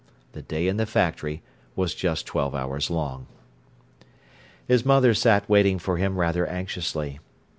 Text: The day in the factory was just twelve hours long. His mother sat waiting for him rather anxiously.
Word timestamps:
The 0.31 0.41
day 0.41 0.67
in 0.67 0.77
the 0.77 0.87
factory 0.87 1.43
was 1.75 1.93
just 1.93 2.25
twelve 2.25 2.55
hours 2.55 2.89
long. 2.89 3.27
His 4.67 4.83
mother 4.83 5.13
sat 5.13 5.47
waiting 5.47 5.77
for 5.77 5.97
him 5.97 6.17
rather 6.17 6.47
anxiously. 6.47 7.19